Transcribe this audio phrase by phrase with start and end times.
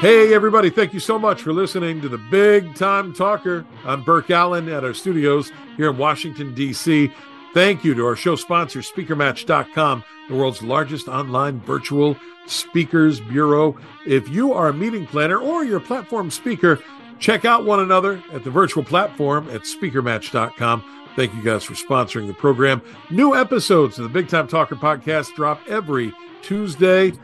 [0.00, 3.66] Hey, everybody, thank you so much for listening to the Big Time Talker.
[3.84, 7.12] I'm Burke Allen at our studios here in Washington, D.C.
[7.52, 12.16] Thank you to our show sponsor, SpeakerMatch.com, the world's largest online virtual
[12.46, 13.76] speakers bureau.
[14.06, 16.78] If you are a meeting planner or you're platform speaker,
[17.18, 21.08] check out one another at the virtual platform at SpeakerMatch.com.
[21.16, 22.82] Thank you guys for sponsoring the program.
[23.10, 27.14] New episodes of the Big Time Talker podcast drop every Tuesday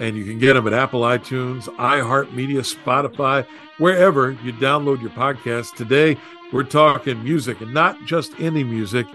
[0.00, 3.46] and you can get them at Apple iTunes, iHeartMedia, Spotify,
[3.76, 5.76] wherever you download your podcast.
[5.76, 6.16] Today,
[6.54, 9.06] we're talking music and not just any music,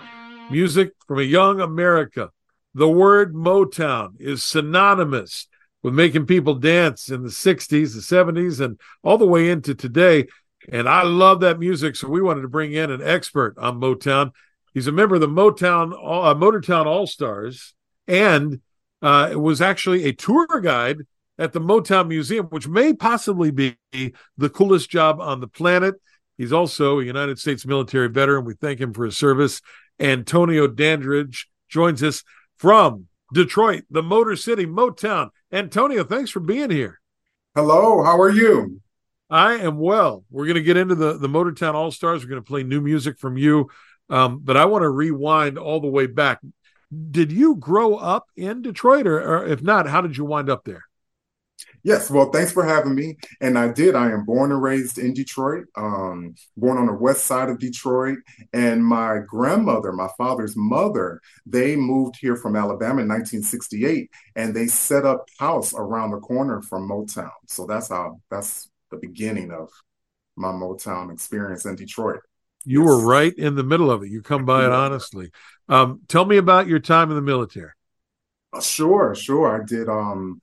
[0.52, 2.30] music from a young America.
[2.76, 5.48] The word Motown is synonymous
[5.82, 10.28] with making people dance in the 60s, the 70s, and all the way into today.
[10.72, 11.96] And I love that music.
[11.96, 14.34] So we wanted to bring in an expert on Motown.
[14.72, 17.74] He's a member of the Motown, uh, Motortown All Stars
[18.08, 18.62] and
[19.02, 21.00] uh, was actually a tour guide
[21.38, 25.96] at the Motown Museum, which may possibly be the coolest job on the planet.
[26.38, 28.46] He's also a United States military veteran.
[28.46, 29.62] We thank him for his service.
[30.00, 32.24] Antonio Dandridge joins us
[32.58, 35.30] from Detroit, the Motor City, Motown.
[35.52, 37.00] Antonio, thanks for being here.
[37.56, 38.82] Hello, how are you?
[39.30, 40.24] I am well.
[40.30, 42.24] We're going to get into the, the Motortown All Stars.
[42.24, 43.70] We're going to play new music from you.
[44.10, 46.40] Um, but I want to rewind all the way back
[47.12, 50.66] did you grow up in Detroit, or, or, if not, how did you wind up
[50.66, 50.84] there?
[51.84, 53.16] Yes, well, thanks for having me.
[53.42, 53.96] And I did.
[53.96, 58.18] I am born and raised in Detroit, um, born on the west side of Detroit.
[58.54, 64.68] And my grandmother, my father's mother, they moved here from Alabama in 1968, and they
[64.68, 67.30] set up house around the corner from Motown.
[67.48, 69.70] So that's how that's the beginning of
[70.36, 72.22] my Motown experience in Detroit.
[72.66, 72.88] You yes.
[72.88, 74.10] were right in the middle of it.
[74.10, 75.32] You come by it honestly.
[75.68, 77.72] Um, tell me about your time in the military.
[78.54, 79.62] Uh, sure, sure.
[79.62, 80.40] I did um,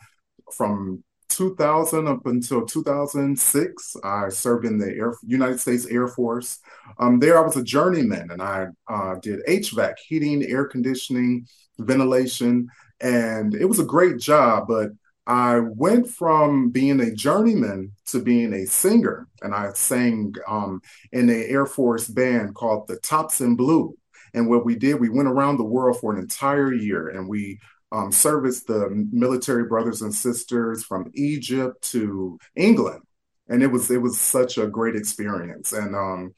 [0.52, 3.96] from 2000 up until 2006.
[4.04, 6.58] I served in the Air, United States Air Force.
[6.98, 11.46] Um, there, I was a journeyman, and I uh, did HVAC, heating, air conditioning,
[11.78, 12.68] ventilation,
[13.00, 14.66] and it was a great job.
[14.68, 14.90] But
[15.26, 20.82] I went from being a journeyman to being a singer, and I sang um,
[21.12, 23.96] in the Air Force band called the Tops in Blue.
[24.34, 27.60] And what we did, we went around the world for an entire year, and we
[27.90, 33.02] um, serviced the military brothers and sisters from Egypt to England,
[33.48, 35.72] and it was it was such a great experience.
[35.72, 36.34] And um,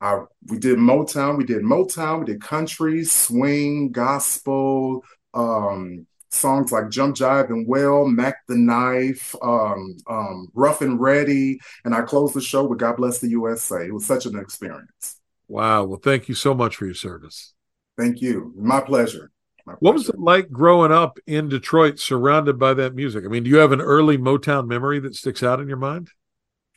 [0.00, 5.04] I, we did Motown, we did Motown, we did country, swing, gospel.
[5.34, 11.60] Um, songs like Jump Jive and Well, Mac the Knife, um, um, Rough and Ready.
[11.84, 13.86] And I closed the show with God Bless the USA.
[13.86, 15.20] It was such an experience.
[15.52, 15.84] Wow.
[15.84, 17.52] Well, thank you so much for your service.
[17.98, 18.54] Thank you.
[18.56, 19.30] My pleasure.
[19.66, 23.26] My what was it like growing up in Detroit surrounded by that music?
[23.26, 26.08] I mean, do you have an early Motown memory that sticks out in your mind?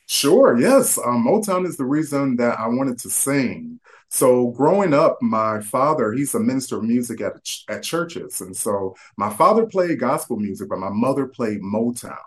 [0.08, 0.98] Sure, yes.
[0.98, 3.80] Um, Motown is the reason that I wanted to sing.
[4.10, 7.32] So growing up, my father, he's a minister of music at,
[7.70, 8.42] at churches.
[8.42, 12.18] And so my father played gospel music, but my mother played Motown.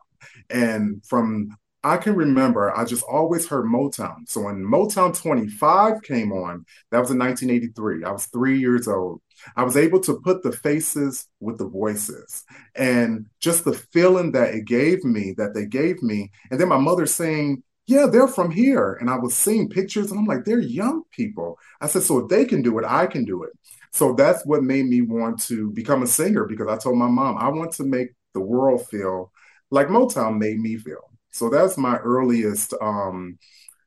[0.49, 4.27] And from I can remember, I just always heard Motown.
[4.27, 8.03] So when Motown 25 came on, that was in 1983.
[8.03, 9.21] I was three years old.
[9.55, 12.43] I was able to put the faces with the voices
[12.75, 16.31] and just the feeling that it gave me, that they gave me.
[16.51, 18.93] And then my mother saying, yeah, they're from here.
[18.99, 21.57] And I was seeing pictures and I'm like, they're young people.
[21.79, 23.51] I said, so if they can do it, I can do it.
[23.91, 27.37] So that's what made me want to become a singer because I told my mom,
[27.37, 29.31] I want to make the world feel
[29.71, 31.08] like Motown made me feel.
[31.31, 33.37] So that's my earliest um,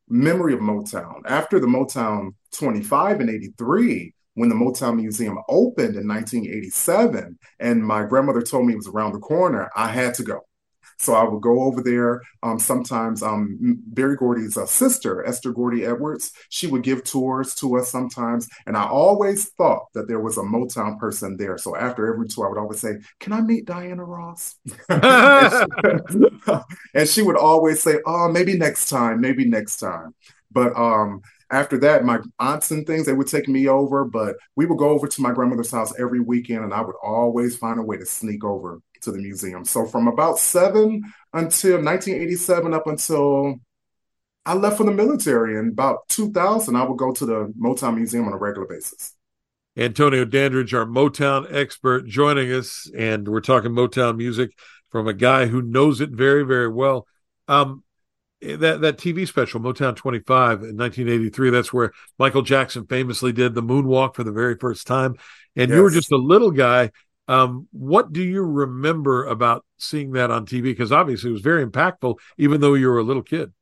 [0.08, 1.22] memory of Motown.
[1.26, 8.04] After the Motown 25 and 83, when the Motown Museum opened in 1987, and my
[8.04, 10.40] grandmother told me it was around the corner, I had to go.
[10.98, 12.22] So I would go over there.
[12.42, 17.76] Um, sometimes um, Berry Gordy's uh, sister, Esther Gordy Edwards, she would give tours to
[17.76, 18.48] us sometimes.
[18.66, 21.58] And I always thought that there was a Motown person there.
[21.58, 24.56] So after every tour, I would always say, Can I meet Diana Ross?
[24.88, 25.66] and,
[26.10, 26.52] she,
[26.94, 30.14] and she would always say, Oh, maybe next time, maybe next time.
[30.50, 34.66] But um, after that, my aunts and things, they would take me over, but we
[34.66, 37.82] would go over to my grandmother's house every weekend, and I would always find a
[37.82, 39.64] way to sneak over to the museum.
[39.64, 41.02] So from about seven
[41.32, 43.56] until 1987, up until
[44.44, 48.26] I left for the military in about 2000, I would go to the Motown Museum
[48.26, 49.14] on a regular basis.
[49.76, 54.50] Antonio Dandridge, our Motown expert, joining us, and we're talking Motown music
[54.90, 57.06] from a guy who knows it very, very well.
[57.48, 57.82] Um,
[58.42, 63.62] that that TV special, Motown 25 in 1983, that's where Michael Jackson famously did the
[63.62, 65.14] moonwalk for the very first time.
[65.54, 65.76] And yes.
[65.76, 66.90] you were just a little guy
[67.28, 70.62] Um, what do you remember about seeing that on TV?
[70.62, 73.52] Because obviously it was very impactful, even though you were a little kid.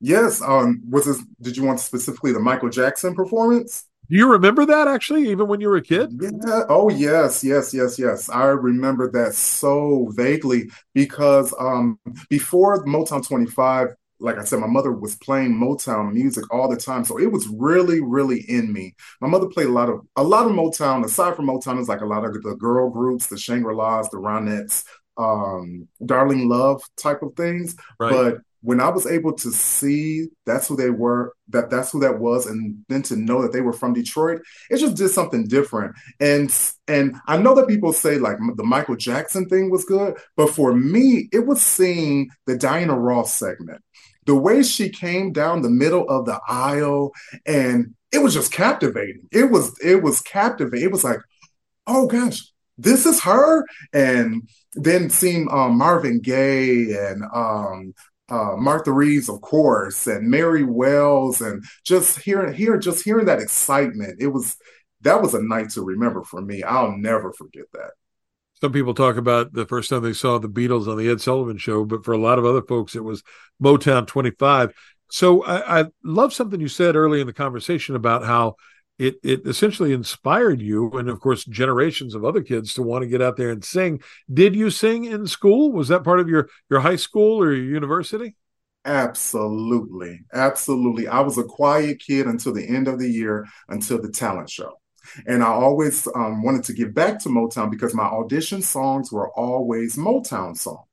[0.00, 0.42] Yes.
[0.42, 1.22] Um, was this?
[1.40, 3.84] Did you want specifically the Michael Jackson performance?
[4.10, 6.10] Do you remember that actually, even when you were a kid?
[6.20, 6.64] Yeah.
[6.68, 8.28] Oh, yes, yes, yes, yes.
[8.28, 13.88] I remember that so vaguely because um, before Motown 25,
[14.22, 17.48] like I said, my mother was playing Motown music all the time, so it was
[17.48, 18.94] really, really in me.
[19.20, 21.04] My mother played a lot of a lot of Motown.
[21.04, 24.18] Aside from Motown, is like a lot of the girl groups, the Shangri La's, the
[24.18, 24.84] Ronettes,
[25.18, 27.74] um, Darlene Love type of things.
[27.98, 28.10] Right.
[28.10, 32.20] But when I was able to see that's who they were, that that's who that
[32.20, 34.40] was, and then to know that they were from Detroit,
[34.70, 35.96] it just did something different.
[36.20, 36.54] And
[36.86, 40.74] and I know that people say like the Michael Jackson thing was good, but for
[40.74, 43.82] me, it was seeing the Diana Ross segment
[44.26, 47.12] the way she came down the middle of the aisle
[47.46, 49.28] and it was just captivating.
[49.32, 50.84] It was it was captivating.
[50.84, 51.20] It was like,
[51.86, 52.42] oh gosh,
[52.78, 53.64] this is her.
[53.92, 57.94] And then seeing um, Marvin Gaye and um,
[58.28, 63.40] uh, Martha Reeves, of course, and Mary Wells, and just hearing here, just hearing that
[63.40, 64.20] excitement.
[64.20, 64.56] It was
[65.00, 66.62] that was a night to remember for me.
[66.62, 67.92] I'll never forget that
[68.62, 71.58] some people talk about the first time they saw the Beatles on the Ed Sullivan
[71.58, 73.24] Show, but for a lot of other folks, it was
[73.60, 74.72] Motown 25.
[75.10, 78.54] So I, I love something you said early in the conversation about how
[79.00, 83.08] it it essentially inspired you and of course generations of other kids to want to
[83.08, 84.00] get out there and sing.
[84.32, 85.72] Did you sing in school?
[85.72, 88.36] Was that part of your your high school or your university?
[88.84, 90.20] Absolutely.
[90.32, 91.08] Absolutely.
[91.08, 94.78] I was a quiet kid until the end of the year until the talent show.
[95.26, 99.30] And I always um, wanted to give back to Motown because my audition songs were
[99.32, 100.86] always Motown songs.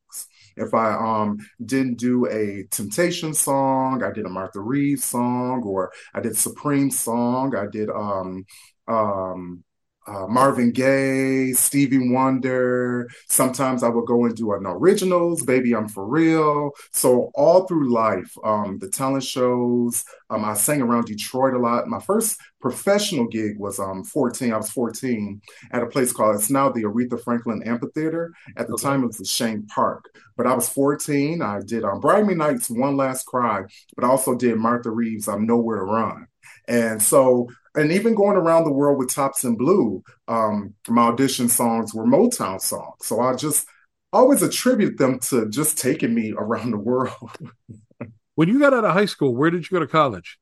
[0.56, 5.92] If I um, didn't do a Temptation song, I did a Martha Reeves song, or
[6.14, 8.46] I did Supreme song, I did um,
[8.88, 9.64] um,
[10.10, 13.08] uh, Marvin Gaye, Stevie Wonder.
[13.28, 16.72] Sometimes I would go and do an originals, Baby I'm For Real.
[16.92, 21.88] So all through life, um, the talent shows, um, I sang around Detroit a lot.
[21.88, 24.52] My first professional gig was um 14.
[24.52, 25.42] I was 14
[25.72, 28.34] at a place called it's now the Aretha Franklin Amphitheater.
[28.58, 28.84] At the okay.
[28.84, 30.10] time, it was the Chene Park.
[30.36, 31.42] But I was 14.
[31.42, 33.64] I did um, Brian McKnight, One Last Cry,
[33.96, 36.29] but I also did Martha Reeves, I'm Nowhere to Run.
[36.70, 41.50] And so and even going around the world with Tops in Blue, um, my audition
[41.50, 42.96] songs were Motown songs.
[43.02, 43.68] So I just
[44.12, 47.32] always attribute them to just taking me around the world.
[48.36, 50.40] when you got out of high school, where did you go to college?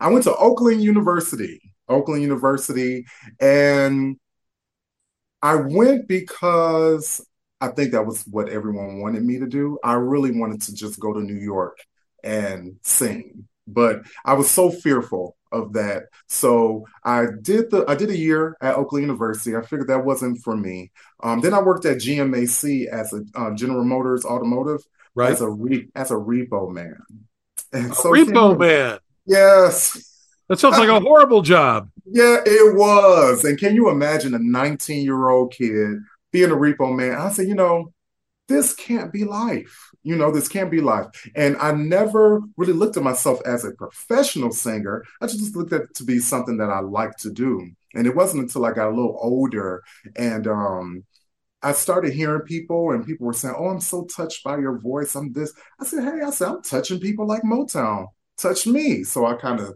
[0.00, 3.04] I went to Oakland University, Oakland University,
[3.38, 4.16] and
[5.42, 7.24] I went because
[7.60, 9.78] I think that was what everyone wanted me to do.
[9.84, 11.78] I really wanted to just go to New York
[12.24, 16.04] and sing, but I was so fearful of that.
[16.28, 19.56] So I did the I did a year at Oakland University.
[19.56, 20.92] I figured that wasn't for me.
[21.22, 24.80] Um, then I worked at GMAC as a uh, General Motors Automotive
[25.14, 25.32] right.
[25.32, 26.98] as a re, as a repo man.
[27.72, 28.98] And a so repo man.
[29.26, 30.06] Yes.
[30.48, 31.90] That sounds like a horrible job.
[32.06, 33.44] Yeah, it was.
[33.44, 35.98] And can you imagine a 19 year old kid
[36.32, 37.14] being a repo man?
[37.14, 37.92] I said, you know,
[38.50, 41.06] this can't be life you know, this can't be life.
[41.34, 45.04] And I never really looked at myself as a professional singer.
[45.20, 47.70] I just looked at it to be something that I like to do.
[47.94, 49.82] And it wasn't until I got a little older
[50.16, 51.04] and um,
[51.62, 55.14] I started hearing people and people were saying, Oh, I'm so touched by your voice.
[55.14, 55.52] I'm this.
[55.78, 58.06] I said, Hey, I said, I'm touching people like Motown.
[58.38, 59.04] Touch me.
[59.04, 59.74] So I kind of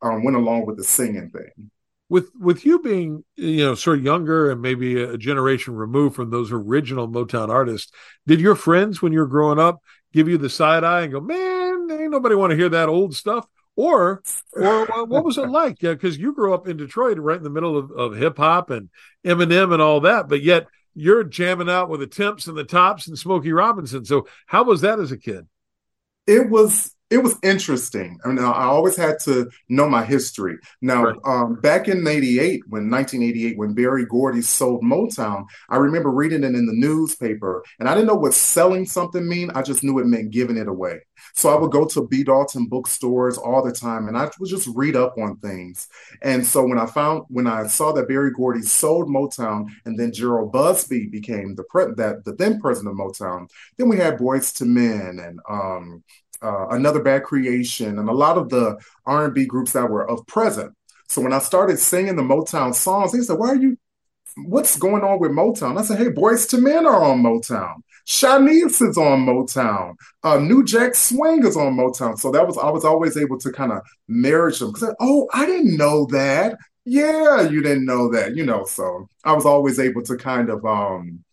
[0.00, 1.70] um, went along with the singing thing
[2.10, 6.28] with with you being you know sort of younger and maybe a generation removed from
[6.28, 7.90] those original Motown artists,
[8.26, 9.80] did your friends when you were growing up
[10.12, 13.14] give you the side eye and go, "Man, ain't nobody want to hear that old
[13.14, 13.46] stuff"?
[13.76, 15.80] Or, or what was it like?
[15.80, 18.68] Yeah, Because you grew up in Detroit, right in the middle of, of hip hop
[18.68, 18.90] and
[19.24, 23.06] Eminem and all that, but yet you're jamming out with the Temps and the Tops
[23.06, 24.04] and Smokey Robinson.
[24.04, 25.46] So, how was that as a kid?
[26.26, 28.18] It was it was interesting.
[28.24, 30.58] I mean, I always had to know my history.
[30.80, 31.16] Now, right.
[31.24, 36.54] um, back in '88, when 1988, when Berry Gordy sold Motown, I remember reading it
[36.54, 39.50] in the newspaper, and I didn't know what selling something mean.
[39.56, 41.00] I just knew it meant giving it away.
[41.34, 42.22] So I would go to B.
[42.22, 45.88] Dalton bookstores all the time, and I would just read up on things.
[46.22, 50.12] And so when I found, when I saw that Berry Gordy sold Motown, and then
[50.12, 54.60] Jheryl Busby became the pre- that the then president of Motown, then we had Boyz
[54.62, 56.04] II Men and um,
[56.42, 60.74] uh, Another Bad Creation, and a lot of the R&B groups that were of present.
[61.08, 63.76] So when I started singing the Motown songs, they said, "Why are you?
[64.36, 67.82] What's going on with Motown?" I said, "Hey, Boyz II Men are on Motown.
[68.06, 69.94] Shanice is on Motown.
[70.22, 73.50] Uh, New Jack Swing is on Motown." So that was I was always able to
[73.52, 76.56] kind of marry them because oh, I didn't know that.
[76.84, 78.64] yeah, you didn't know that, you know.
[78.64, 81.24] So I was always able to kind of um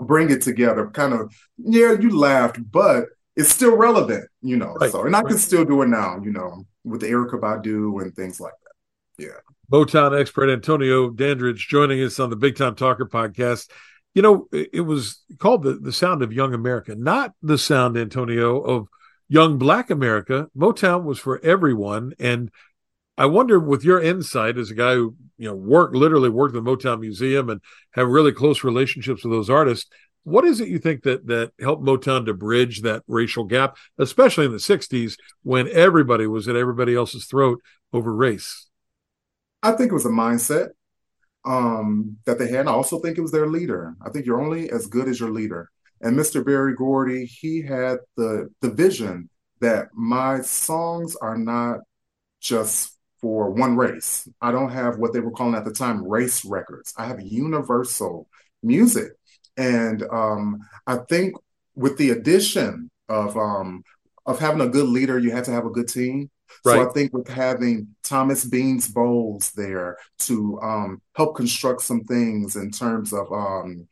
[0.00, 0.88] bring it together.
[0.88, 4.74] Kind of, yeah, you laughed, but it's still relevant, you know.
[4.74, 4.90] Right.
[4.90, 5.28] So and I right.
[5.28, 9.24] can still do it now, you know, with the Erykah Badu and things like that.
[9.24, 9.40] Yeah.
[9.70, 13.70] Motown expert Antonio Dandridge joining us on the Big Time Talker podcast.
[14.14, 18.60] You know, it was called the, the sound of young America, not the sound, Antonio,
[18.60, 18.88] of
[19.28, 20.48] young black America.
[20.54, 22.12] Motown was for everyone.
[22.18, 22.50] And
[23.16, 26.62] I wonder, with your insight as a guy who, you know, worked literally worked in
[26.62, 27.62] the Motown Museum and
[27.92, 29.88] have really close relationships with those artists,
[30.24, 34.46] what is it you think that that helped Motown to bridge that racial gap, especially
[34.46, 37.60] in the 60s when everybody was at everybody else's throat
[37.92, 38.68] over race?
[39.62, 40.68] I think it was a mindset
[41.44, 42.66] um, that they had.
[42.66, 43.94] I also think it was their leader.
[44.04, 45.70] I think you're only as good as your leader.
[46.00, 46.44] And Mr.
[46.44, 51.78] Berry Gordy, he had the the vision that my songs are not
[52.40, 54.28] just for one race.
[54.40, 56.92] I don't have what they were calling at the time race records.
[56.98, 58.28] I have universal
[58.62, 59.12] music.
[59.56, 61.34] And um, I think
[61.74, 63.82] with the addition of um,
[64.26, 66.30] of having a good leader, you had to have a good team.
[66.64, 66.74] Right.
[66.74, 72.56] So I think with having Thomas Beans Bowles there to um, help construct some things
[72.56, 73.88] in terms of um,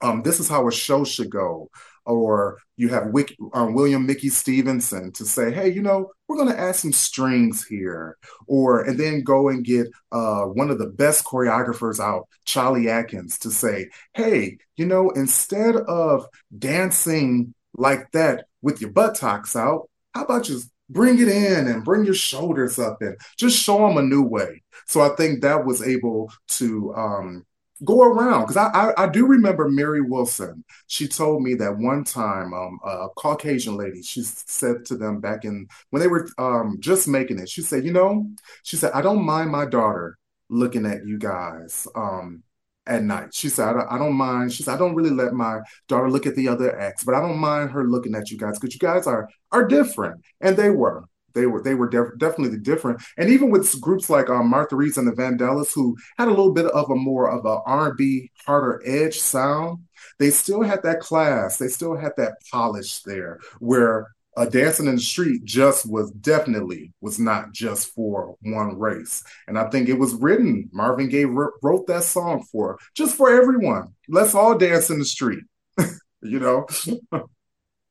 [0.00, 1.70] um, this is how a show should go,
[2.04, 6.54] or you have Wick, um, William Mickey Stevenson to say, hey, you know, we're going
[6.56, 10.86] to add some strings here, or and then go and get uh, one of the
[10.86, 16.26] best choreographers out, Cholly Atkins, to say, hey, you know, instead of
[16.58, 22.04] dancing like that with your buttocks out, how about just bring it in and bring
[22.06, 24.62] your shoulders up and just show them a new way.
[24.86, 27.46] So I think that was able to um,
[27.84, 30.64] go around because I, I, I do remember Mary Wilson.
[30.86, 35.44] She told me that one time, um, a Caucasian lady, she said to them back
[35.44, 37.48] in when they were um, just making it.
[37.48, 38.30] She said, you know,
[38.62, 41.86] she said I don't mind my daughter looking at you guys.
[41.94, 42.42] Um,
[42.86, 43.32] at night.
[43.32, 44.52] She said, I don't, I don't, mind.
[44.52, 47.20] She said, I don't really let my daughter look at the other ex, but I
[47.20, 50.22] don't mind her looking at you guys because you guys are are different.
[50.40, 51.04] And they were.
[51.34, 54.98] They were they were def- definitely different, and even with groups like um, Martha Reeves
[54.98, 58.82] and the Vandellas, who had a little bit of a more of a R&B harder
[58.84, 59.84] edge sound,
[60.18, 61.58] they still had that class.
[61.58, 66.92] They still had that polish there, where uh, dancing in the street just was definitely
[67.00, 69.22] was not just for one race.
[69.46, 73.94] And i think it was written marvin gaye wrote that song for just for everyone.
[74.08, 75.44] Let's all dance in the street
[76.22, 76.66] you know?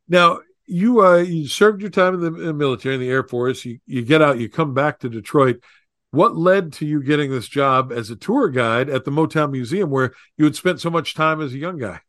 [0.07, 0.39] Now
[0.72, 3.66] you uh you served your time in the, in the military in the air force
[3.66, 5.62] you, you get out you come back to detroit
[6.12, 9.90] what led to you getting this job as a tour guide at the motown museum
[9.90, 12.00] where you had spent so much time as a young guy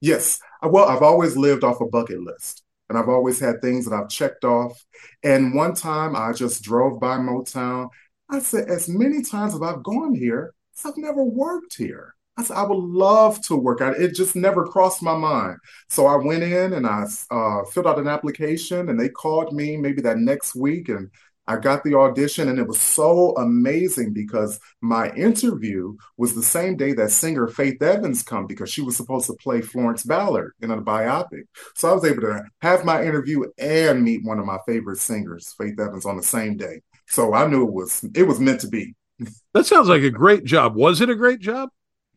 [0.00, 3.94] yes well i've always lived off a bucket list and I've always had things that
[3.94, 4.84] I've checked off.
[5.22, 7.88] And one time I just drove by Motown.
[8.30, 12.15] I said, as many times as I've gone here, I've never worked here.
[12.36, 13.96] I said, I would love to work out.
[13.96, 15.58] It just never crossed my mind.
[15.88, 19.76] So I went in and I uh, filled out an application, and they called me
[19.76, 21.10] maybe that next week, and
[21.48, 26.76] I got the audition and it was so amazing because my interview was the same
[26.76, 30.72] day that singer Faith Evans come because she was supposed to play Florence Ballard in
[30.72, 31.44] a biopic.
[31.76, 35.54] So I was able to have my interview and meet one of my favorite singers,
[35.56, 36.80] Faith Evans, on the same day.
[37.06, 38.94] So I knew it was it was meant to be.
[39.54, 40.74] That sounds like a great job.
[40.74, 41.70] Was it a great job?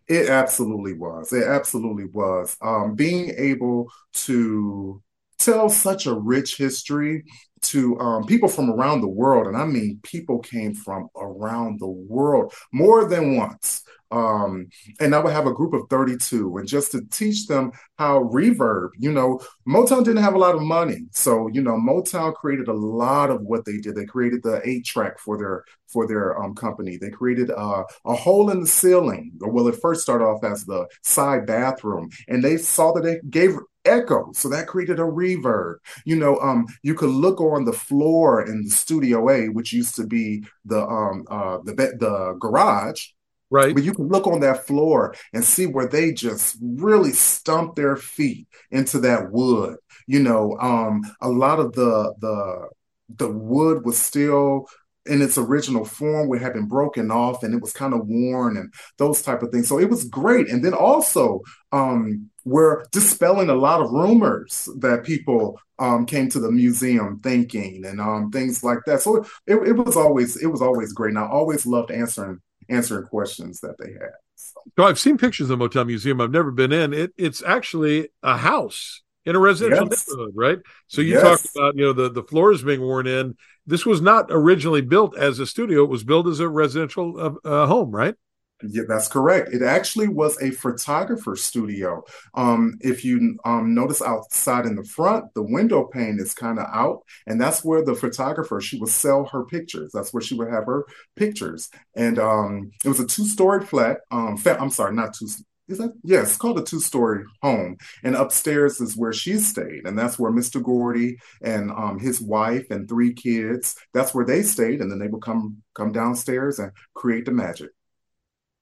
[0.10, 1.32] It absolutely was.
[1.34, 2.58] It absolutely was.
[2.62, 3.92] Um, being able
[4.26, 5.02] to
[5.38, 7.26] tell such a rich history
[7.62, 9.48] to um, people from around the world.
[9.48, 13.84] And I mean, people came from around the world more than once.
[14.12, 14.68] Um,
[15.00, 18.90] and I would have a group of 32, and just to teach them how reverb,
[18.98, 21.06] you know, Motown didn't have a lot of money.
[21.12, 23.96] So, you know, Motown created a lot of what they did.
[23.96, 26.98] They created the eight track for their for their um, company.
[26.98, 29.32] They created uh, a hole in the ceiling.
[29.40, 33.58] Well, it first started off as the side bathroom, and they saw that it gave
[33.86, 34.32] echo.
[34.34, 35.76] So that created a reverb.
[36.06, 39.96] You know, um, you could look on the floor in the Studio A, which used
[39.96, 43.08] to be the um uh the the garage.
[43.52, 43.74] Right.
[43.74, 47.96] But you can look on that floor and see where they just really stumped their
[47.96, 49.78] feet into that wood.
[50.06, 52.70] You know, um, a lot of the the
[53.18, 54.68] the wood was still
[55.06, 58.58] in its original form would have been broken off and it was kind of worn
[58.58, 59.68] and those type of things.
[59.68, 60.50] So it was great.
[60.50, 61.42] And then also
[61.72, 67.86] um, we're dispelling a lot of rumors that people um, came to the museum thinking
[67.86, 69.02] and um, things like that.
[69.02, 71.10] So it, it was always it was always great.
[71.10, 72.40] And I always loved answering
[72.70, 74.12] answering questions that they had.
[74.36, 76.22] So, so I've seen pictures of the Motown Museum.
[76.22, 76.94] I've never been in.
[76.94, 80.08] It it's actually a house in a residential yes.
[80.08, 80.60] neighborhood, right?
[80.88, 81.24] So you yes.
[81.24, 83.36] talked about you know the the floors being worn in.
[83.68, 87.48] this was not originally built as a studio; it was built as a residential uh,
[87.48, 88.16] uh, home, right?
[88.62, 89.54] Yeah, that's correct.
[89.54, 92.04] It actually was a photographer studio.
[92.34, 96.66] Um, if you um, notice outside in the front, the window pane is kind of
[96.74, 99.92] out, and that's where the photographer she would sell her pictures.
[99.94, 100.86] That's where she would have her
[101.16, 101.70] pictures.
[101.96, 104.00] And um, it was a two-story flat.
[104.12, 105.28] Um, fa- I'm sorry, not two.
[105.70, 106.30] Is that yes?
[106.30, 110.60] It's called a two-story home, and upstairs is where she stayed, and that's where Mr.
[110.60, 113.76] Gordy and um, his wife and three kids.
[113.94, 117.70] That's where they stayed, and then they would come come downstairs and create the magic.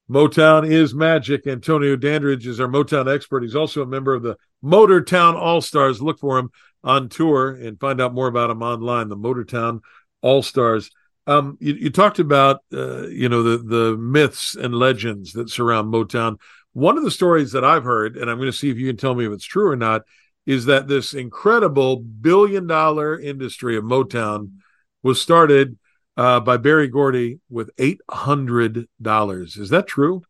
[0.10, 1.48] Motown is magic.
[1.48, 3.44] Antonio Dandridge is our Motown expert.
[3.44, 6.02] He's also a member of the Motortown All Stars.
[6.02, 6.50] Look for him
[6.84, 9.10] on tour and find out more about him online.
[9.10, 9.82] The Motortown
[10.22, 10.90] All Stars.
[11.26, 15.94] Um, you, you, talked about uh, you know the the myths and legends that surround
[15.94, 16.38] Motown.
[16.72, 18.98] One of the stories that I've heard, and I'm going to see if you can
[18.98, 20.04] tell me if it's true or not,
[20.46, 24.60] is that this incredible billion dollar industry of Motown
[25.04, 25.78] was started
[26.18, 29.56] uh, by Berry Gordy with eight hundred dollars.
[29.56, 30.24] Is that true?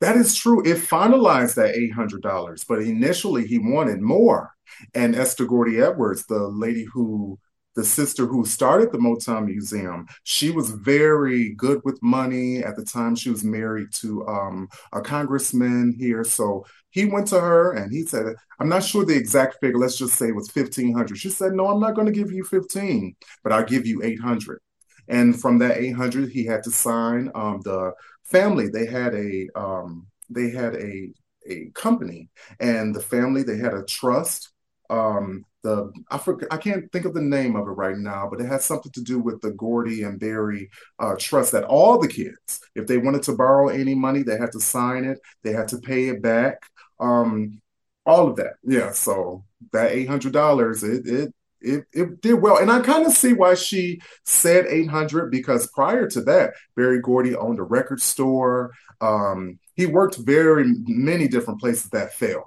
[0.00, 0.60] That is true.
[0.62, 4.52] It finalized at eight hundred dollars, but initially he wanted more.
[4.94, 7.38] And Esther Gordy Edwards, the lady who
[7.76, 12.62] the sister who started the Motown Museum, she was very good with money.
[12.62, 16.22] At the time, she was married to um, a congressman here.
[16.22, 18.26] So he went to her and he said,
[18.60, 19.78] I'm not sure the exact figure.
[19.78, 21.18] Let's just say it was 1500.
[21.18, 24.60] She said, No, I'm not going to give you 15, but I'll give you 800.
[25.08, 27.92] And from that 800, he had to sign um, the
[28.24, 28.68] family.
[28.68, 31.10] They had a um, they had a
[31.46, 32.30] a company,
[32.60, 34.50] and the family they had a trust.
[34.90, 38.40] Um, the I forget, I can't think of the name of it right now, but
[38.40, 42.08] it has something to do with the Gordy and Barry uh, trust that all the
[42.08, 45.68] kids, if they wanted to borrow any money, they had to sign it, they had
[45.68, 46.62] to pay it back,
[47.00, 47.60] um,
[48.06, 48.54] all of that.
[48.62, 52.58] Yeah, so that eight hundred dollars, it it it, it did well.
[52.58, 57.34] And I kind of see why she said 800 because prior to that, Berry Gordy
[57.34, 58.72] owned a record store.
[59.00, 62.44] Um, he worked very many different places that failed.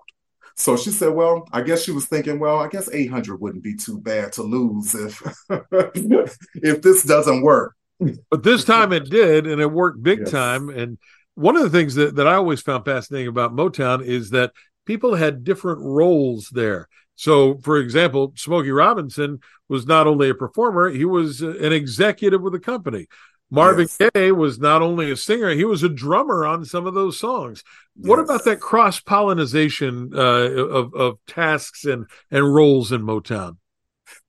[0.56, 3.76] So she said, "Well, I guess she was thinking, well, I guess 800 wouldn't be
[3.76, 5.22] too bad to lose if
[6.56, 10.32] if this doesn't work." But this time it did, and it worked big yes.
[10.32, 10.70] time.
[10.70, 10.98] And
[11.36, 14.52] one of the things that, that I always found fascinating about Motown is that
[14.86, 16.88] people had different roles there.
[17.18, 22.54] So, for example, Smokey Robinson was not only a performer, he was an executive with
[22.54, 23.08] the company.
[23.50, 24.12] Marvin yes.
[24.14, 27.64] Gaye was not only a singer, he was a drummer on some of those songs.
[27.96, 28.08] Yes.
[28.08, 33.58] What about that cross pollination uh, of, of tasks and, and roles in Motown?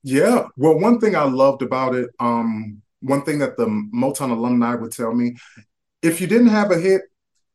[0.01, 0.47] Yeah.
[0.57, 4.91] Well, one thing I loved about it, um, one thing that the Motown alumni would
[4.91, 5.35] tell me
[6.01, 7.01] if you didn't have a hit,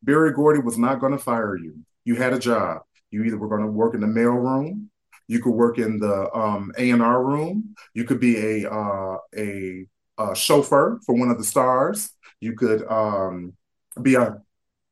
[0.01, 1.79] Berry Gordy was not going to fire you.
[2.05, 2.83] You had a job.
[3.09, 4.87] You either were going to work in the mailroom,
[5.27, 7.75] you could work in the um, A&R room.
[7.93, 9.85] You could be a, uh, a,
[10.17, 12.11] a chauffeur for one of the stars.
[12.39, 13.53] You could um,
[14.01, 14.41] be a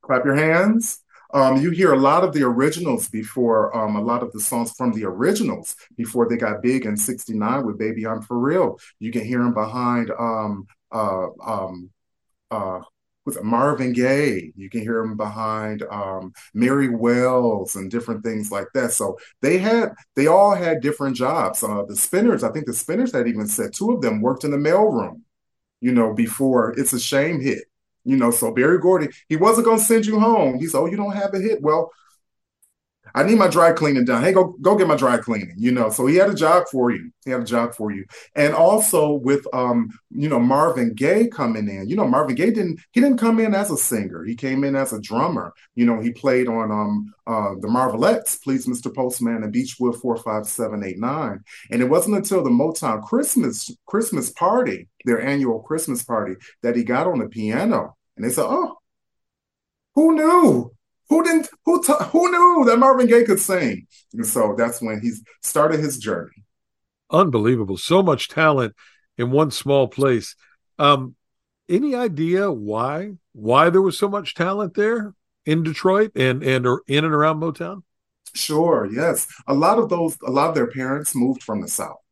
[0.02, 1.00] clap your hands.
[1.32, 4.70] Um, you hear a lot of the originals before um, a lot of the songs
[4.72, 9.10] from the originals before they got big in '69 with "Baby I'm for Real." You
[9.10, 11.90] can hear them behind um, uh, um,
[12.52, 12.80] uh,
[13.24, 14.52] was Marvin Gaye.
[14.56, 18.92] You can hear him behind um, Mary Wells and different things like that.
[18.92, 21.62] So they had, they all had different jobs.
[21.62, 24.50] Uh, the Spinners, I think the Spinners had even said two of them worked in
[24.50, 25.22] the mailroom,
[25.80, 27.64] you know, before It's a Shame hit.
[28.06, 30.58] You know, so Berry Gordy, he wasn't going to send you home.
[30.58, 31.90] He said, "Oh, you don't have a hit." Well,
[33.16, 34.22] I need my dry cleaning done.
[34.24, 35.54] Hey, go go get my dry cleaning.
[35.56, 37.12] You know, so he had a job for you.
[37.24, 41.68] He had a job for you, and also with um, you know, Marvin Gaye coming
[41.68, 41.88] in.
[41.88, 44.24] You know, Marvin Gaye didn't he didn't come in as a singer.
[44.24, 45.52] He came in as a drummer.
[45.76, 48.92] You know, he played on um uh the Marvelettes, Please Mr.
[48.92, 51.44] Postman, and eight nine.
[51.70, 56.82] And it wasn't until the Motown Christmas Christmas party, their annual Christmas party, that he
[56.82, 57.96] got on the piano.
[58.16, 58.78] And they said, "Oh,
[59.94, 60.72] who knew?
[61.08, 61.48] Who didn't?
[61.64, 63.86] Who t- who knew that Marvin Gaye could sing?
[64.12, 65.12] And so that's when he
[65.42, 66.44] started his journey.
[67.10, 67.76] Unbelievable!
[67.76, 68.74] So much talent
[69.18, 70.34] in one small place.
[70.78, 71.14] Um,
[71.68, 75.14] any idea why why there was so much talent there
[75.44, 77.82] in Detroit and and or in and around Motown?
[78.34, 78.88] Sure.
[78.90, 82.03] Yes, a lot of those, a lot of their parents moved from the South.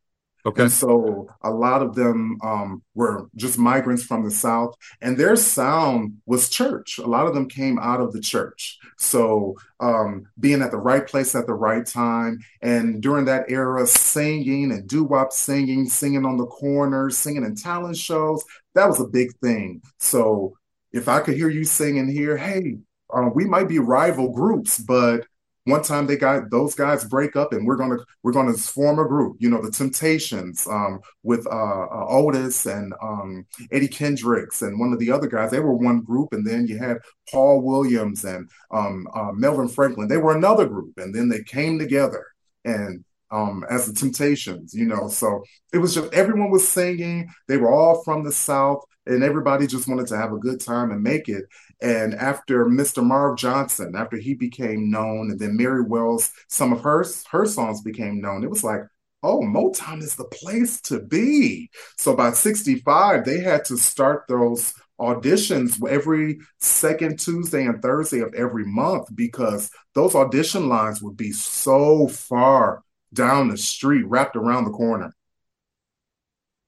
[0.44, 0.62] Okay.
[0.62, 5.36] And so a lot of them um, were just migrants from the South, and their
[5.36, 6.98] sound was church.
[6.98, 8.78] A lot of them came out of the church.
[8.98, 13.86] So um, being at the right place at the right time, and during that era,
[13.86, 18.42] singing and doo wop singing, singing on the corners, singing in talent shows,
[18.74, 19.80] that was a big thing.
[20.00, 20.56] So
[20.92, 22.78] if I could hear you singing here, hey,
[23.14, 25.26] uh, we might be rival groups, but
[25.64, 29.06] one time they got those guys break up and we're gonna we're gonna form a
[29.06, 34.78] group you know the temptations um, with uh, uh, otis and um, eddie kendricks and
[34.78, 36.98] one of the other guys they were one group and then you had
[37.30, 41.78] paul williams and um, uh, melvin franklin they were another group and then they came
[41.78, 42.26] together
[42.64, 45.08] and um, as the Temptations, you know.
[45.08, 47.30] So it was just everyone was singing.
[47.48, 50.90] They were all from the South, and everybody just wanted to have a good time
[50.90, 51.44] and make it.
[51.82, 53.04] And after Mr.
[53.04, 57.82] Marv Johnson, after he became known, and then Mary Wells, some of her her songs
[57.82, 58.44] became known.
[58.44, 58.82] It was like,
[59.24, 61.70] oh, Motown is the place to be.
[61.96, 68.32] So by 65, they had to start those auditions every second Tuesday and Thursday of
[68.34, 74.64] every month because those audition lines would be so far down the street, wrapped around
[74.64, 75.12] the corner.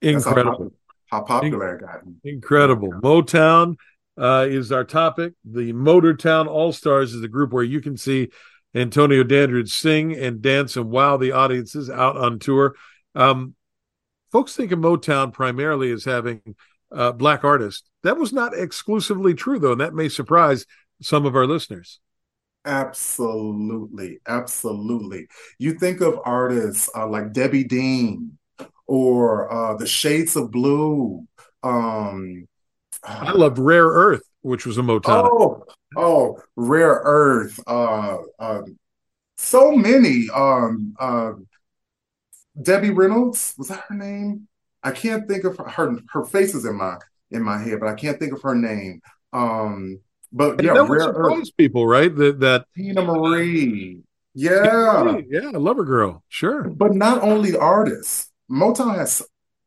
[0.02, 0.72] Incredible.
[1.06, 2.00] How popular, how popular it got.
[2.24, 2.90] Incredible.
[2.94, 3.76] Motown
[4.16, 5.34] uh, is our topic.
[5.44, 8.28] The Motortown All Stars is the group where you can see
[8.74, 12.74] Antonio Dandridge sing and dance and wow the audiences out on tour.
[13.14, 13.54] Um,
[14.32, 16.40] folks think of Motown primarily as having
[16.92, 17.88] uh, black artists.
[18.02, 20.66] That was not exclusively true, though, and that may surprise
[21.00, 22.00] some of our listeners.
[22.64, 25.26] Absolutely, absolutely.
[25.58, 28.38] You think of artists uh, like Debbie Dean
[28.86, 31.26] or uh, the Shades of Blue.
[31.62, 32.48] Um,
[33.06, 35.28] I loved Rare Earth, which was a Motown.
[35.30, 35.64] Oh,
[35.96, 37.60] oh, Rare Earth.
[37.66, 38.62] Uh, uh,
[39.36, 40.28] so many.
[40.34, 41.32] Um, uh,
[42.60, 44.48] Debbie Reynolds was that her name?
[44.82, 45.68] I can't think of her.
[45.68, 46.98] Her, her face is in my
[47.30, 49.00] in my head, but I can't think of her name.
[49.32, 50.00] Um,
[50.32, 51.56] but yeah, that rare Earth.
[51.56, 52.14] people, right?
[52.14, 54.02] That that Teena Marie.
[54.34, 55.02] Yeah.
[55.04, 55.26] Marie.
[55.28, 56.22] Yeah, lover girl.
[56.28, 56.64] Sure.
[56.64, 58.30] But not only artists.
[58.50, 59.22] Motown has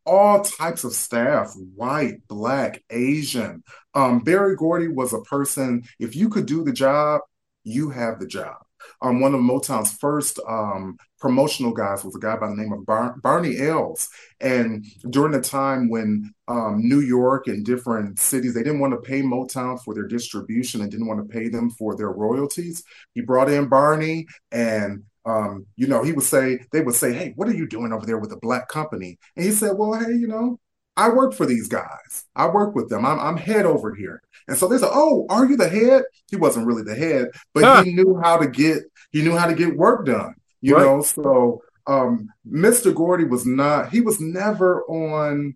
[0.07, 6.29] all types of staff white black asian um, berry gordy was a person if you
[6.29, 7.21] could do the job
[7.63, 8.57] you have the job
[9.01, 12.85] um, one of Motown's first um, promotional guys was a guy by the name of
[12.85, 14.09] Bar- Barney Ales.
[14.39, 19.09] And during the time when um, New York and different cities, they didn't want to
[19.09, 23.21] pay Motown for their distribution and didn't want to pay them for their royalties, he
[23.21, 27.47] brought in Barney and um, you know, he would say, they would say, Hey, what
[27.47, 29.19] are you doing over there with a black company?
[29.35, 30.59] And he said, Well, hey, you know,
[30.95, 32.25] I work for these guys.
[32.35, 33.05] I work with them.
[33.05, 34.23] I'm, I'm head over here.
[34.47, 37.63] And so they said, "Oh, are you the head?" He wasn't really the head, but
[37.63, 37.83] huh.
[37.83, 40.35] he knew how to get he knew how to get work done.
[40.61, 40.83] You right.
[40.83, 42.93] know, so um, Mr.
[42.95, 43.89] Gordy was not.
[43.89, 45.55] He was never on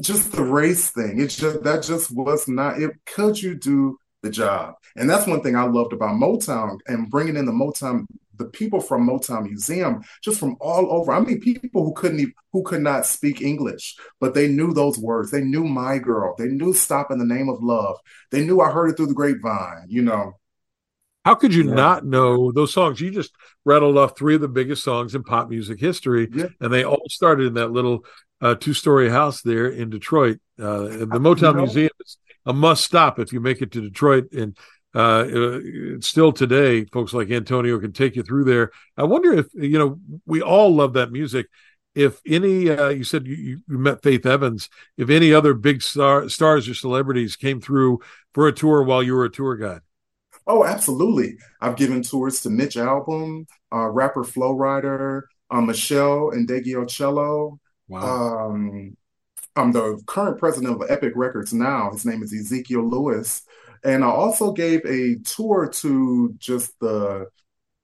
[0.00, 1.20] just the race thing.
[1.20, 2.80] It just that just was not.
[2.80, 4.74] It could you do the job?
[4.96, 8.06] And that's one thing I loved about Motown and bringing in the Motown
[8.40, 11.12] the people from Motown Museum, just from all over.
[11.12, 14.98] I mean, people who couldn't even, who could not speak English, but they knew those
[14.98, 15.30] words.
[15.30, 17.98] They knew "My Girl." They knew "Stop in the Name of Love."
[18.32, 20.32] They knew "I Heard It Through the Grapevine." You know.
[21.24, 21.74] How could you yeah.
[21.74, 22.98] not know those songs?
[22.98, 23.32] You just
[23.66, 26.46] rattled off three of the biggest songs in pop music history, yeah.
[26.60, 28.06] and they all started in that little
[28.40, 30.38] uh, two-story house there in Detroit.
[30.58, 31.89] Uh, the Motown you know, Museum
[32.46, 34.56] a must-stop if you make it to Detroit, and
[34.94, 35.60] uh,
[36.00, 38.70] still today, folks like Antonio can take you through there.
[38.96, 41.46] I wonder if you know we all love that music.
[41.94, 44.68] If any, uh, you said you, you, met Faith Evans.
[44.96, 48.00] If any other big star, stars or celebrities came through
[48.32, 49.80] for a tour while you were a tour guide.
[50.46, 51.36] Oh, absolutely.
[51.60, 57.58] I've given tours to Mitch Albom, uh, rapper Flo Rida, uh, Meshell Ndegeocello.
[57.88, 58.48] Wow.
[58.50, 58.96] Um,
[59.56, 61.90] I'm the current president of Epic Records now.
[61.90, 63.42] His name is Ezekiel Lewis.
[63.82, 67.26] And I also gave a tour to just the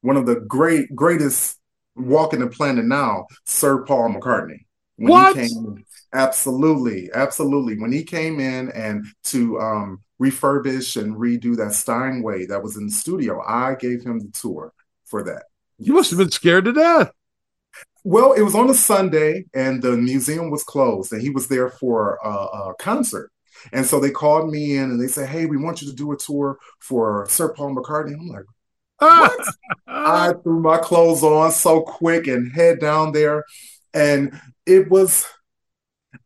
[0.02, 1.58] one of the great greatest
[1.96, 4.66] walking the planet now, Sir Paul McCartney.
[4.96, 5.36] When what?
[5.36, 7.78] He came, absolutely, absolutely.
[7.78, 12.86] When he came in and to um, refurbish and redo that Steinway that was in
[12.86, 14.72] the studio, I gave him the tour
[15.06, 15.44] for that.
[15.78, 17.12] You must have been scared to death.
[18.08, 21.70] Well, it was on a Sunday and the museum was closed, and he was there
[21.70, 23.32] for a, a concert.
[23.72, 26.12] And so they called me in and they said, Hey, we want you to do
[26.12, 28.14] a tour for Sir Paul McCartney.
[28.14, 28.44] I'm like,
[29.00, 29.48] what?
[29.88, 33.42] I threw my clothes on so quick and head down there.
[33.92, 35.26] And it was,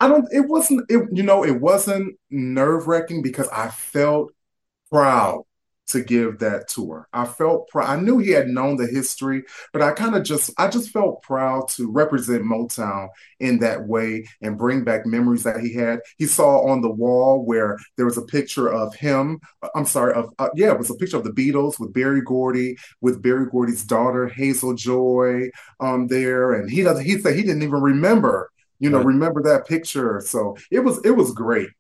[0.00, 4.32] I don't, it wasn't, it, you know, it wasn't nerve wracking because I felt
[4.92, 5.44] proud
[5.92, 7.09] to give that tour.
[7.12, 7.88] I felt proud.
[7.88, 11.22] I knew he had known the history, but I kind of just I just felt
[11.22, 16.00] proud to represent Motown in that way and bring back memories that he had.
[16.18, 19.40] He saw on the wall where there was a picture of him.
[19.74, 22.76] I'm sorry, of uh, yeah, it was a picture of the Beatles with Berry Gordy,
[23.00, 25.50] with Berry Gordy's daughter Hazel Joy
[25.81, 27.05] um, there, and he doesn't.
[27.05, 29.07] He said he didn't even remember, you know, right.
[29.07, 30.20] remember that picture.
[30.24, 31.70] So it was it was great.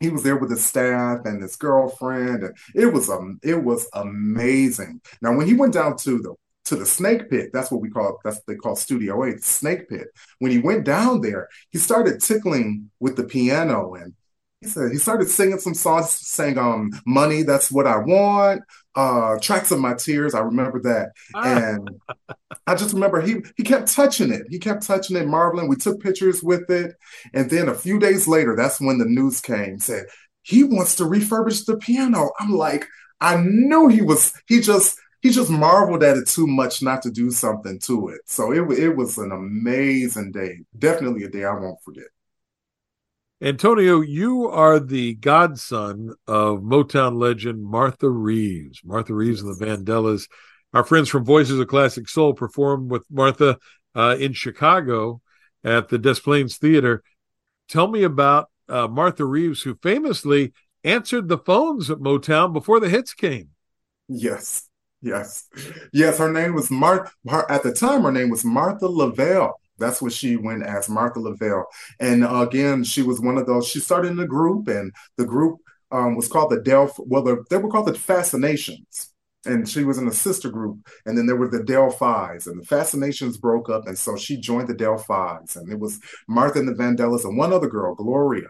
[0.00, 3.88] He was there with his staff and his girlfriend and it was um it was
[3.94, 5.00] amazing.
[5.20, 6.34] Now when he went down to the
[6.66, 9.88] to the snake pit that's what we call that's what they call studio a snake
[9.88, 10.08] pit.
[10.38, 14.14] When he went down there he started tickling with the piano and
[14.60, 18.62] he said he started singing some songs saying um money that's what i want.
[18.94, 21.10] Uh tracks of my tears i remember that.
[21.44, 21.90] And
[22.66, 24.46] i just remember he he kept touching it.
[24.48, 25.68] He kept touching it marveling.
[25.68, 26.96] We took pictures with it.
[27.34, 30.06] And then a few days later that's when the news came said
[30.42, 32.30] he wants to refurbish the piano.
[32.40, 32.86] I'm like
[33.20, 37.10] i knew he was he just he just marveled at it too much not to
[37.10, 38.20] do something to it.
[38.26, 40.60] So it, it was an amazing day.
[40.78, 42.06] Definitely a day i won't forget
[43.40, 48.80] Antonio, you are the godson of Motown legend Martha Reeves.
[48.84, 50.28] Martha Reeves and the Vandellas.
[50.74, 53.58] Our friends from Voices of Classic Soul performed with Martha
[53.94, 55.20] uh, in Chicago
[55.62, 57.04] at the Des Plaines Theater.
[57.68, 62.88] Tell me about uh, Martha Reeves, who famously answered the phones at Motown before the
[62.88, 63.50] hits came.
[64.08, 64.68] Yes,
[65.00, 65.46] yes,
[65.92, 66.18] yes.
[66.18, 67.12] Her name was Martha.
[67.48, 71.66] At the time, her name was Martha Lavelle that's what she went as, Martha Lavelle.
[72.00, 73.66] And uh, again, she was one of those.
[73.68, 75.58] She started in a group, and the group
[75.90, 76.94] um, was called the Delph.
[76.98, 79.12] Well, the, they were called the Fascinations,
[79.44, 80.86] and she was in a sister group.
[81.06, 84.68] And then there were the Del-Phis, and the Fascinations broke up, and so she joined
[84.68, 88.48] the Del-Phis, and it was Martha and the Vandellas and one other girl, Gloria.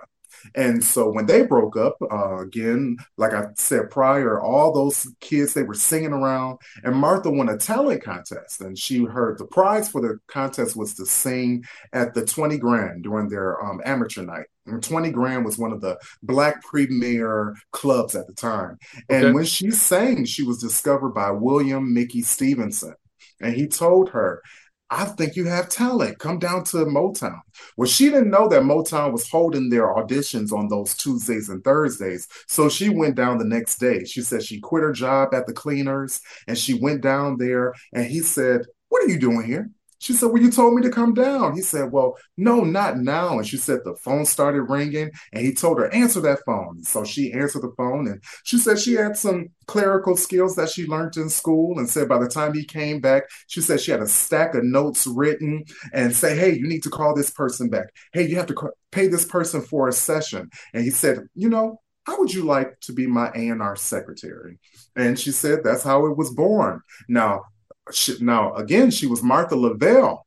[0.55, 5.55] And so when they broke up, uh, again, like I said prior, all those kids
[5.55, 9.89] they were singing around, and Martha won a talent contest, and she heard the prize
[9.89, 14.47] for the contest was to sing at the 20 Grand during their um, amateur night.
[14.67, 18.79] And 20 Grand was one of the black premier clubs at the time.
[19.09, 19.33] And okay.
[19.33, 22.95] when she sang, she was discovered by William Mickey Stevenson.
[23.41, 24.43] And he told her,
[24.91, 26.19] I think you have talent.
[26.19, 27.41] Come down to Motown.
[27.77, 32.27] Well, she didn't know that Motown was holding their auditions on those Tuesdays and Thursdays.
[32.47, 34.05] So she went down the next day.
[34.05, 38.07] She said she quit her job at the cleaners and she went down there and
[38.07, 39.71] he said, What are you doing here?
[39.99, 41.55] She said, Well, you told me to come down.
[41.55, 43.39] He said, Well, no, not now.
[43.39, 46.83] And she said the phone started ringing and he told her, Answer that phone.
[46.85, 50.87] So she answered the phone and she said she had some clerical skills that she
[50.87, 54.03] learned in school and said by the time he came back, she said she had
[54.03, 57.87] a stack of notes written and say, Hey, you need to call this person back.
[58.13, 60.51] Hey, you have to pay this person for a session.
[60.73, 64.59] And he said, You know, how would you like to be my A&R secretary?
[64.97, 66.81] And she said, that's how it was born.
[67.07, 67.43] Now,
[67.93, 70.27] she, now again, she was Martha Lavelle.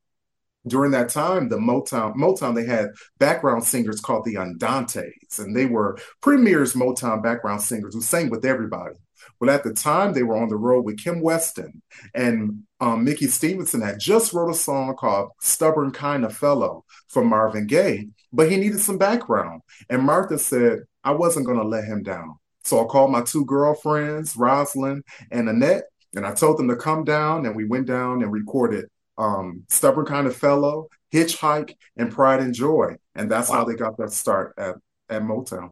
[0.67, 5.65] During that time, the Motown Motown they had background singers called the Andantes, and they
[5.65, 8.95] were premiers Motown background singers who sang with everybody.
[9.39, 11.81] Well, at the time, they were on the road with Kim Weston,
[12.13, 17.23] and um, Mickey Stevenson had just wrote a song called "Stubborn Kind of Fellow" for
[17.25, 19.61] Marvin Gaye, but he needed some background.
[19.89, 23.45] And Martha said, "I wasn't going to let him down." So I called my two
[23.45, 28.21] girlfriends, Rosalind and Annette, and I told them to come down, and we went down
[28.21, 28.85] and recorded
[29.17, 32.95] um, Stubborn Kind of Fellow, Hitchhike, and Pride and Joy.
[33.15, 33.57] And that's wow.
[33.57, 34.75] how they got their start at,
[35.09, 35.71] at Motown.